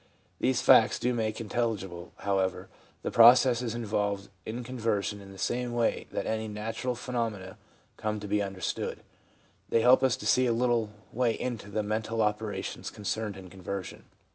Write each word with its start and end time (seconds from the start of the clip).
These 0.39 0.63
facts 0.63 0.97
do 0.97 1.13
make 1.13 1.39
intelligible, 1.39 2.11
however, 2.17 2.69
the 3.03 3.11
processes 3.11 3.75
involved 3.75 4.29
in 4.47 4.63
conversion 4.63 5.21
in 5.21 5.31
the 5.31 5.37
same 5.37 5.73
way 5.73 6.07
that 6.11 6.25
any 6.25 6.47
natural 6.47 6.95
phenomena 6.95 7.59
come 7.97 8.19
to 8.19 8.27
be 8.27 8.41
understood. 8.41 9.01
They 9.69 9.81
help 9.81 10.01
us 10.01 10.17
to 10.17 10.25
see 10.25 10.47
a 10.47 10.53
little 10.53 10.89
way 11.13 11.39
into 11.39 11.69
the 11.69 11.83
mental 11.83 12.23
operations 12.23 12.89
concerned 12.89 13.37
in 13.37 13.47
conversion. 13.51 14.05